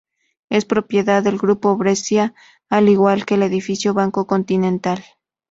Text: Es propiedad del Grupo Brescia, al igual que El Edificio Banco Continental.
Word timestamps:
Es 0.49 0.65
propiedad 0.65 1.21
del 1.21 1.37
Grupo 1.37 1.77
Brescia, 1.77 2.33
al 2.69 2.89
igual 2.89 3.23
que 3.23 3.35
El 3.35 3.43
Edificio 3.43 3.93
Banco 3.93 4.25
Continental. 4.25 5.05